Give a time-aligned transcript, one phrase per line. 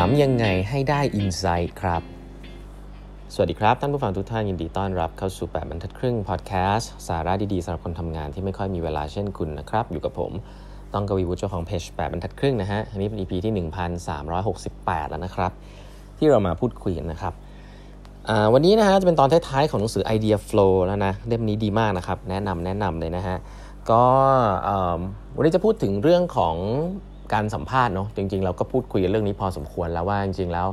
[0.00, 2.02] ามยังไงให้ได้อินไซต์ครับ
[3.34, 10.32] สวัสดีครับ ท่านผู้ฟังทุกท่านยินดีต้อนรับเข้าสู่ 8บรรทัดครึ่งพอดแคสต์สาระดีๆสำหรับคนทำงานที่ไม่ค่อยมีเวลาเช่นคุณนะครับ อยู่กับผม
[10.94, 13.52] ต้องกวีวุฒิเจ้าของเพจ8บรรทัดครึ่งนะฮะ อันนี้เป็น EP ที่
[14.16, 15.52] 1368 แล้วนะครับ
[16.18, 17.34] ที่เรามาพูดคุยกันนะครับ
[18.52, 23.36] วันนี้นะฮะจะเป็นตอนท้ายๆของหนังสือ Idea Flow แล้วนะเล่มนี้ดีมากนะครับ แนะนำแนะนำเลยนะฮะ
[23.90, 24.04] ก็
[25.36, 26.56] วันนี้จะพูดถึงเรื่องของ
[27.34, 30.68] การสัมภาษณ์เนาะจริง ๆ เราก็พูดคุยเรื่องนี้พอสมควรแล้วว่าจริง ๆ แล้ว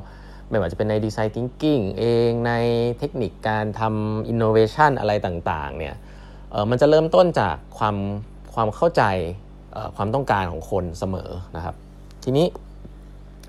[0.50, 2.54] ไม่ว่าจะเป็นในดีไซน์ทิงกิ้งเองใน
[3.00, 5.96] เทคนิคการทำอินโนเวชันอะไรต่างๆเนี่ย
[6.52, 7.96] เออมันจะเริ่มต้นจากความ
[8.54, 9.04] ความเข้าใจ
[9.96, 11.76] ความต้องการของคนเสมอนะครับ
[12.24, 12.46] ทีนี้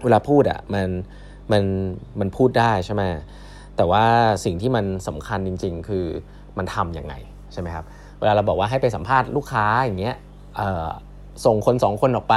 [0.04, 0.88] เวลาพูดอะ่ะมัน
[1.52, 1.64] มัน
[2.20, 3.02] มันพูดได้ใช่ไหม
[3.76, 4.04] แต่ว่า
[4.44, 6.06] สิ่งที่มันสำคัญจริง ๆ คือ
[6.58, 7.14] มันทำยังไง
[7.52, 7.84] ใช่ไหมครับ
[8.20, 10.16] เวลาเราบอกว่าให้ไปสัมภาษณ์ลูกค้าอย่างเงี้ย
[11.44, 12.36] ส่งคนสองคนออกไป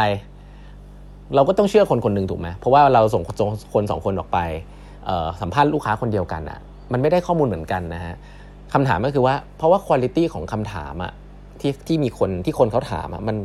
[1.35, 3.23] เราก็ต้องเชื่อคนคนหนึ่งถูกไหมเพราะว่าเราส่ง
[3.73, 4.39] คนสองคนออกไป
[5.41, 6.59] สัมภาษณ์ลูกค้าคนเดียวกันอะ
[6.91, 8.15] มันไม่ได้ข้อมูลเหมือนกันนะฮะ
[8.73, 11.11] คำถามก็คือว่าเพราะว่าคุณภาพของคำถามอะ
[11.61, 13.37] ที่ที่มีคนที่คนเขาถามอะมัน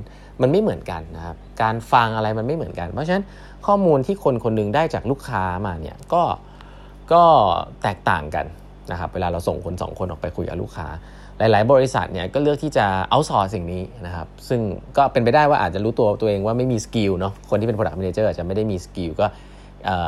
[0.43, 3.25] มันไม่เหมือนกันนะครับการฟังอะไรมันไม่เหมือนกัน เพราะฉะนั้น
[3.67, 6.23] ข้อมูลที่คนคนนึงได้จากลูกค้ามาเนี่ยก็
[7.13, 7.23] ก็
[7.83, 8.47] แตกต่างกัน
[8.93, 10.87] นะครับเวลาเราส่งคนสองคนออกไปคุยกับลูกค้า
[11.39, 14.61] หลาย ๆ บริษัทเนี่ยก็เลือกที่จะ outsource สิ่งนี้นะครับ ซึ่ง
[14.97, 19.27] ก็เป็นไปได้ว่าอาจจะรู้ตัวตัวเองว่าไม่มี skill เนาะคนที่เป็น product manager อาจจะไม่ได้มี skill ก็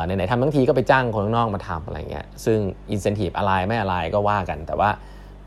[0.05, 2.57] ไหนๆทำทั้งทีก็ไปจ้างคนข้างนอกมาทำอะไรเงี้ยซึ่ง
[2.93, 4.89] incentive อะไรไม่อะไรก็ว่ากัน แต่ว่า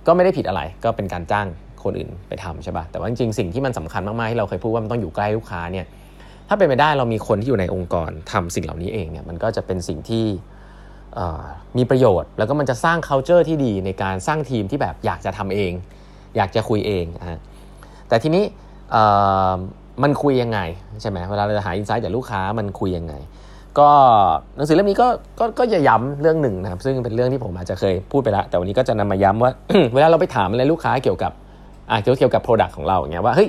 [0.06, 1.46] ก็ไม่ได้ผิดอะไรก็เป็นการจ้าง
[1.84, 5.86] คนอื่นไปทำใช่ป่ะแต่ว่าจริงๆสิ่งที่มันสำคัญมากๆที่เราเคยพูดว่ามันต้องอยู่ใกล้ลูกค้าเนี่ย
[6.48, 10.24] ถ้าเป็นไปได้เรามีคนที่อยู่ในองค์กรทำสิ่งเหล่านี้เองเนี่ยมันก็จะเป็นสิ่งที่
[11.78, 15.72] มีประโยชน์ แล้วก็มันจะสร้าง culture ที่ดีในการสร้างทีมที่แบบอยากจะทำเอง
[16.36, 17.38] อยากจะคุยเองนะ
[18.08, 18.44] แต่ทีนี้
[20.02, 20.58] มันคุยยังไง
[21.00, 23.14] ใช่ไหมเวลาเราจะหาอินไซต์จากลูกค้ามันคุยยังไง
[23.78, 23.88] ก็
[24.56, 25.08] หนังสือเล่มนี้ก็
[25.38, 29.50] ก็ก็จะย้ำเรื่องหนึ่งนะครับ ซึ่งเป็นเรื่องที่ผมอาจจะเคยพูดไปแล้ว แต่วันนี้ก็จะนำมาย้ำว่า
[29.94, 31.32] เวลาเราไปถามอะไรลูกค้าเกี่ยวกับ
[31.90, 33.48] อ่าเกี่ยวกับโปรดักต์ของเราอย่างเงี้ยว่าเฮ้ย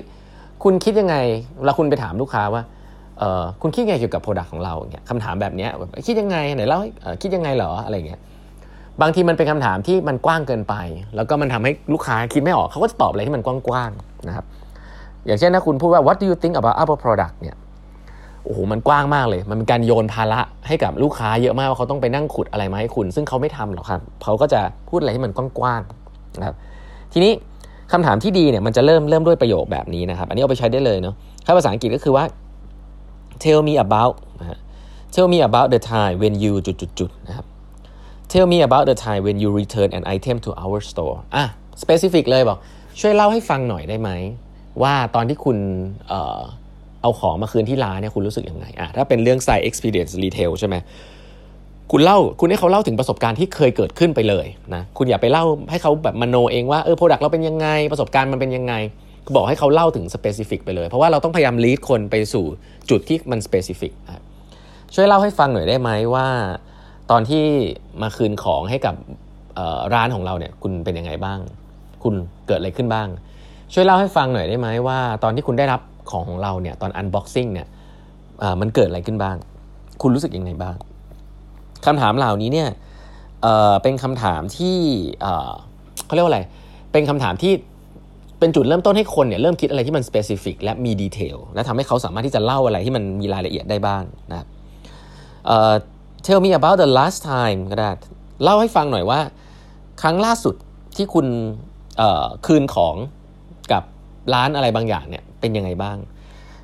[0.63, 1.15] คุณคิดยังไง
[1.59, 2.61] เวลาคุณไปถามลูกค้าว่า
[3.61, 5.67] คุณคิดยังไงเกี่ยวกับโปรดักต์ของเราเนี่ยคำถามแบบนี้
[6.07, 6.79] คิดยังไงไหนเล่า
[7.21, 8.19] คิดยังไงเหรออะไรเงี้ย
[9.01, 10.75] บางทีมันเป็นคำถามที่มันกว้างเกินไป
[11.15, 14.45] แล้วก็มันทำให้ลูกค้าคิดไม่ออกเขาก็จะตอบอะไรที่มันกว้างๆนะครับ
[15.25, 17.55] อย่างเช่นถ้าคุณพูดว่า what do you think about our product เนี่ย
[18.45, 26.55] โอ้โหมันกว้างมากเลย มันเป็นการโยนภาระให้กับลูกค้าเยอะมากว่าเขาต้องไปนั่งขุดอะไรมาให้คุณ ซึ่งเขาไม่ทำหรอกครับเขาก็จะพูดอะไรที่มันกว้างๆนะครับ
[27.13, 27.31] ทีนี้
[27.91, 31.15] คำถามที่ดีเนี่ยมันจะเริ่มเริ่มด้วยประโยคแบบนี้นะครับ อันนี้เอาไปใช้ได้เลยเนาะ
[31.45, 32.23] ถ้าภาษาอังกฤษก็คือว่า
[33.43, 34.13] tell me about
[35.15, 37.45] tell me about the time when you จุดๆนะครับ
[38.33, 41.45] Tell me about the time when you return an item to our store อะ
[41.83, 42.57] specific เลยบอก
[42.99, 44.09] ช่วยเล่าให้ฟังหน่อยได้ไหม
[44.81, 45.57] ว่าตอนที่คุณ
[46.07, 46.41] เอ่อ
[47.01, 50.75] เอาของมาคืนที่ร้านเนี่ยคุณรู้สึกยังไงอะถ้าเป็นเรื่องใส่ experience retail ใช่ไหม
[51.91, 58.73] คุณเล่าคุณให้เขาเล่าถึงประสบการณ์ที่เคยเกิดขึ้นไปเลยนะคุณอย่าไปเล่าให้เขาแบบมโนเองว่าเออ product เราเป็นยังไง ประสบการณ์มันเป็นยังไง
[59.35, 62.45] บอกให้เขาเล่าถึง specific ไปเลย เพราะว่าเราต้องพยายาม lead คนไปสู่
[62.89, 63.91] จุดที่มัน specific
[64.93, 66.27] ช่วยเล่าให้ฟังหน่อยได้ไหมว่า
[67.11, 67.43] ตอนที่
[68.01, 68.95] มาคืนของให้กับ
[69.93, 71.39] ร้านของเราเนี่ยคุณเป็นยังไงบ้าง
[72.03, 72.13] คุณ
[72.47, 73.07] เกิดอะไรขึ้นบ้าง
[73.73, 75.81] ช่วยเล่าให้ฟังหน่อยได้ไหมว่า ตอนที่คุณได้รับ
[76.11, 77.67] ของของเราเนี่ยตอน unboxing เนี่ย
[78.61, 79.35] มันเกิดอะไรขึ้นบ้าง
[80.01, 80.75] คุณรู้สึกยังไงบ้าง
[81.85, 82.69] คำถามเหล่านี้เนี่ย
[83.43, 84.77] เเป็นคำถามที่
[86.05, 86.41] เขาเรียกว่าอะไร
[86.91, 87.53] เป็นคำถามที่
[88.39, 94.47] เป็นจุดเริ่มต้นให้คนเนี่ยเริ่มคิดอะไรที่มัน specific และมี detail และทำให้เขาสามารถที่จะเล่าอะไรที่มันมีรายละเอียดได้บ้างนะครับ
[96.25, 97.91] tell me about the last time ก็ได้
[98.43, 99.19] เล่าให้ฟังหน่อยว่า
[100.01, 100.55] ครั้งล่าสุด
[100.95, 101.27] ที่คุณ
[102.45, 102.95] คืนของ
[103.71, 103.83] กับ
[104.33, 105.97] ร้านอะไรบางอย่างเนี่ยเป็นยังไงบ้าง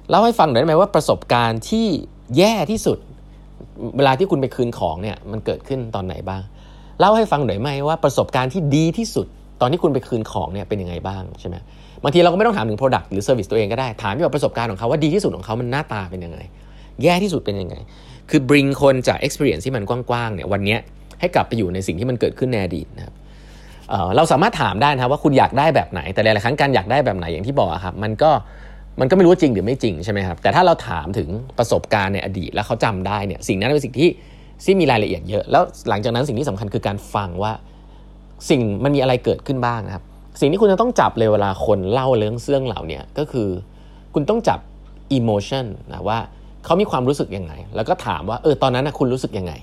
[0.10, 1.88] เล่าให้ฟังหน่อยได้ไหมว่าประสบการณ์ที่
[2.38, 2.98] แย่ที่สุด
[3.98, 6.42] เวลาที่คุณไปคืนของเนี่ยมันเกิดขึ้นตอนไหนบ้าง
[7.00, 9.28] เล่าให้ฟังหน่อยไหมว่าประสบการณ์ที่ดีที่สุด
[9.62, 11.56] ตอนที่คุณไปคืนของเนี่ยเป็นยังไงบ้างใช่ไหม
[12.04, 16.40] บางทีเราก็ไม่ต้องถามถึง Product หรือ Service ตัวเองก็ได้ ถามที่ว่าประสบการณ์ของเขาว่าดีที่สุดของเขามันหน้าตาเป็นยังไง
[17.04, 17.76] แย่ที่สุดเป็นยังไง
[18.30, 20.78] คือ bring คนจาก experience ที่มันกว้างๆเนี่ยวันนี้
[21.20, 23.14] ให้กลับไปอยู่ในสิ่งที่มันเกิดขึ้นในอดีตนะครับ
[24.16, 28.32] เราสามารถถามได้นะครับว่าคุณอยากได้แบบไหน แต่หลายๆครั้งการอยากได้แบบไหนอย่างที่บอกครับมันก็
[29.00, 34.10] มันก็ไม่รู้จริงหรือไม่จริงใช่ไหมครับแต่ถ้าเราถามถึงประสบการณ์ในอดีต แล้วเขาจำได้เนี่ยสิ่งนั้นเป็นสิ่งที่
[34.66, 37.52] ที่มีรายละเอียดเยอะ แล้วหลังจากนั้นสิ่งที่สำคัญคือการฟังว่า
[38.50, 40.04] สิ่งมันมีอะไรเกิดขึ้นบ้างนะครับ
[40.40, 43.50] สิ่งที่คุณจะต้องจับเลยเวลาคนเล่าเรื่องเรื่องเหล่านี้ก็คือ
[44.14, 44.60] คุณต้องจับ
[45.18, 46.20] emotion นะว่า
[46.66, 49.54] เขามีความรู้สึกยังไง แล้วก็ถามว่าเออตอนนั้นนะคุณรู้สึกยังไง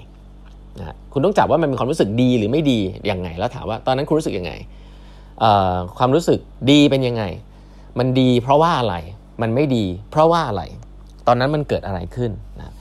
[0.78, 2.78] นะคุณต้องจับว่ามันมีความรู้สึกดีหรือไม่ดี
[3.10, 4.52] ยังไง แล้วถามว่าตอนนั้นคุณรู้สึกยังไง
[5.98, 6.38] ความรู้สึก
[6.70, 7.24] ดีเป็นยังไง
[7.98, 8.94] มันดีเพราะว่าอะไร
[9.42, 10.62] มันไม่ดี เพราะว่าอะไร
[11.26, 12.74] ตอนนั้นมันเกิดอะไรขึ้นนะ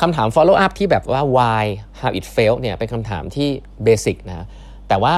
[0.00, 1.64] คำถาม follow up ที่แบบว่า why
[2.00, 3.48] how it failed เนี่ยเป็นคำถามที่
[3.86, 4.46] basic นะ
[4.92, 5.16] แต่ว่า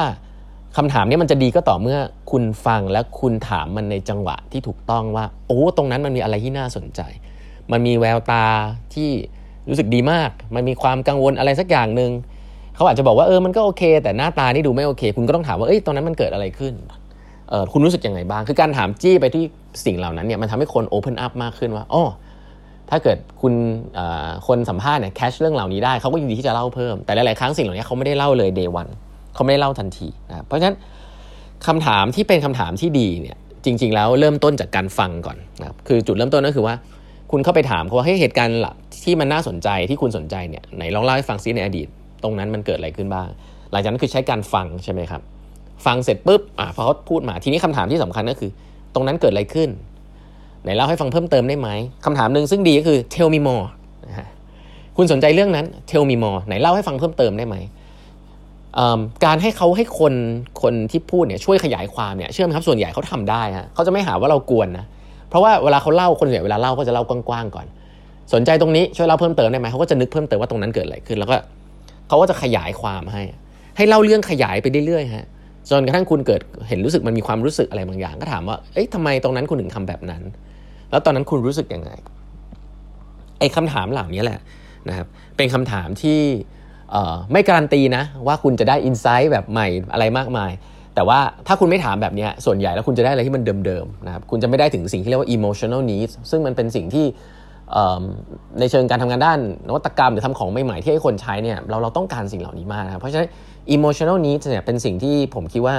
[0.77, 1.99] คำถามนี้มันจะดีก็ต่อเมื่อ
[2.31, 7.01] คุณฟังและคุณถามมันในจังหวะที่ถูกต้องว่า โอ้ตรงนั้นมันมีอะไรที่น่าสนใจ
[7.73, 8.45] มันมีแววตา
[8.95, 9.11] ที่
[9.69, 12.11] รู้สึกดีมาก มันมีความกังวลอะไรสักอย่างหนึ่ง
[12.75, 16.75] เขาอาจจะบอกว่าเออมันก็โอเค แต่หน้าตานี่ดูไม่โอเค คุณก็ต้องถามว่าเอ้ยตรงนั้นมันเกิดอะไรขึ้น
[17.49, 19.45] เออคุณรู้สึกยังไงบ้าง คือการถามจี้ไปที่
[19.85, 22.05] สิ่งเหล่านั้นเนี่ยมันทำให้คนโอเพนอัพมากขึ้นว่าอ๋อ
[22.91, 23.55] ถ้าเกิดคุณ
[24.47, 28.89] คนสัมภาษณ์เนี่ยแคชเรื่องเหล่านี้ได้เขาก็ยินดีที่จะเล่าเพิ่มแต่หลาย ๆ ครั้งสิ่งเหล่านี้เขาไม่ได้เล่าเลยเดย์วัน
[29.35, 30.77] เขาไม่ได้เล่าทันทีนะเพราะฉะนั้น
[31.67, 36.75] คำถามที่เป็นคำถามที่ดีเนี่ยจริง ๆ แล้วเริ่มต้นจากการฟังก่อนนะคือจุดเริ่มต้นก็คือว่า
[37.31, 38.55] คุณเข้าไปถามเขาว่าให้เหตุการณ์
[39.05, 41.89] ที่มันน่าสนใจที่คุณสนใจเนี่ยไหนลองเล่าให้ฟังซิในอดีต
[42.23, 43.29] ตรงนั้นมันเกิดอะไรขึ้นบ้าง
[43.73, 45.23] หลังจากนั้นคือใช้การฟังใช่ไหมครับ
[45.87, 48.51] ฟังเสร็จปุ๊บอะพอเขาพูดมาทีนี้คำถามที่สำคัญก็คือ
[48.95, 49.69] ตรงนั้นเกิดอะไรขึ้น
[50.63, 51.69] ไหนเล่าให้ฟังเพิ่มเติมได้ไหม
[52.05, 53.67] คำถามหนึ่งซึ่งดีก็คือ tell me more
[54.97, 57.57] คุณสนใจเรื่องนั้น tell me more ไหนเล่าให้ฟังเพิ่มเติมได้ไหม
[59.25, 60.15] การให้เขาให้คน
[60.63, 64.85] คนที่พูดเนี่ยช่วยขยายความเนี่ยเชื่อไหมครับส่วนใหญ่เขาทำได้ฮะเขาจะไม่หาว่าเรากวนนะ
[65.29, 67.67] เพราะว่าเวลาเขาเล่าคนส่วนใหญ่เวลาเล่าก็จะเล่ากว้างๆก่อน
[68.35, 71.37] สนใจตรงนี้ช่วยเล่าเพิ่มเติมได้ไหมเขาก็จะนึกเพิ่มเติมว่าตรงนั้นเกิดอะไรขึ้น แล้วก็
[72.09, 73.23] เขาก็จะขยายความให้
[73.77, 75.27] ให้เล่าเรื่องขยายไปเรื่อยๆฮะ
[75.71, 80.23] จนกระทั่งคุณเกิดเห็นรู้สึกมันมีความรู้สึกอะไรบางอย่าง ก็ถามว่าเอ๊ะทำไมตรงนั้นคุณถึงทำแบบนั้น
[80.91, 81.91] แล้วตอนนั้นคุณรู้สึกยังไง
[83.39, 84.41] ไอ้คำถามเหล่านี้แหละ
[84.89, 85.07] นะครับ
[85.37, 86.21] เป็นคำถามที่
[87.33, 90.53] ไม่การันตีนะว่าคุณจะได้อินไซต์แบบใหม่อะไรมากมาย
[90.95, 97.07] แต่ว่าถ้าคุณไม่ถามแบบนี้ส่วนใหญ่แล้วคุณจะได้อะไรที่มันเดิมๆนะครับคุณจะไม่ได้ถึงสิ่งที่เรียกว่า emotional needs ซึ่งมันเป็นสิ่งที่
[98.61, 99.39] ในเชิงการทำงานด้าน
[99.69, 103.29] นวัตกรรมหรือทำของใหม่ๆที่ให้คนใช้เนี่ยเราเราต้องการสิ่งเหล่านี้มากนะครับเพราะฉะนั้น
[103.77, 105.77] emotional needs เนี่ยเป็นสิ่งที่ผมคิดว่า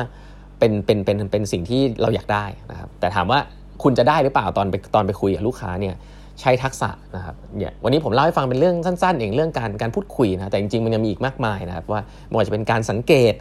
[0.60, 3.40] เป็นเป็นเป็นเป็นสิ่งที่เราอยากได้นะครับแต่ถามว่า
[3.84, 5.96] คุณจะได้หรือเปล่าตอนไปตอนไปคุยกับลูกค้าเนี่ย
[6.42, 13.34] ใช้ทักษะนะครับเนี่ยวันนี้ผมเล่าให้ฟังเป็นเรื่องสั้นๆ เองเรื่องการการพูดคุยนะแต่จริงๆมันยังมีอีกมากมายนะครับว่าไม่ว่าจะเป็นการสังเกต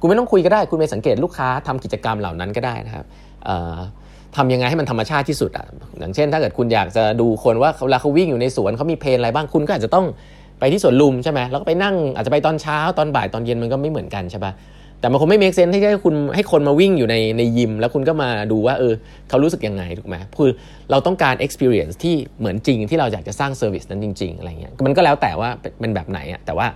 [0.00, 3.04] คุณไม่ต้องคุยก็ได้ คุณไปสังเกตลูกค้าทำกิจกรรมเหล่านั้นก็ได้นะครับ
[4.36, 5.66] ทำยังไงให้มันธรรมชาติที่สุดอะ
[5.98, 10.06] อย่างเช่น ถ้าเกิดคุณอยากจะดูคนว่าเวลาเขาวิ่งอยู่ในสวนเขามี pain อะไรบ้างคุณก็อาจจะต้อง
[10.60, 14.52] ไปที่สวนลุมใช่ไหมแล้วก็ไปนั่งอาจจะไปตอนเช้าตอนบ่ายตอนเย็นมันก็ไม่เหมือนกันใช่ปะ
[15.00, 18.94] แต่มันคงไม่ make sense ที่ให้คุณให้คนมาวิ่งอยู่ในในยิม แล้วคุณก็มาดูว่าเออ
[19.28, 20.50] เขารู้สึกยังไงถูกไหมคือ
[20.90, 25.48] เราต้องการ experience ที่เหมือนจริงที่เราอยากจะสร้าง service นั้นจริง ๆ อะไรเงี้ยมันก็แล้วแต่ว่า
[25.80, 26.66] เป็นแบบไหนอะแต่ว่า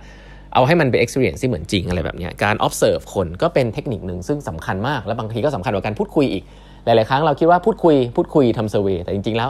[0.53, 6.43] เอาให้มันเป็น experience ที่เหมือนจริงอะไรแบบนี้การ observe คนก็เป็นเทคนิคหนึ่งซึ่งสำคัญมาก และบางทีก็สำคัญกว่าการพูดคุยอีก
[6.85, 9.49] หลาย ๆ ครั้งเราคิดว่าพูดคุย พูดคุยทำ survey แต่จริง ๆ แล้ว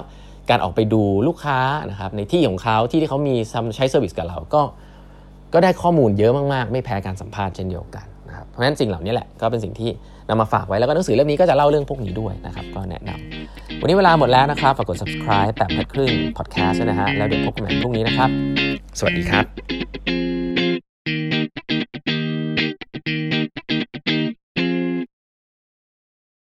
[0.50, 3.36] การออกไปดูลูกค้านะครับในที่ของเขาที่ที่เขามี
[3.76, 4.62] ใช้ service กับเราก็
[5.54, 8.06] ก็ได้ข้อมูลเยอะมาก ๆ ไม่แพ้การสัมภาษณ์เช่นเดียวกัน
[8.36, 9.90] นะครับเพราะฉะนั้นสิ่งเหล่านี้แหละก็เป็นสิ่งที่
[10.30, 18.30] นำมาฝากไว้แล้วก็หนังสือเล่มนี้ก็จะเล่าเรื่องพวกนี้ด้วยนะครับก็แนะนำวันนี้เวลาหมดแล้วนะครับฝากกด subscribe แปดบรรทัดครึ่ง podcast นะฮะแล้วเดี๋ยวพบกันใหม่พรุ่งนี้นะครับ
[19.00, 19.85] สวัสดีครับ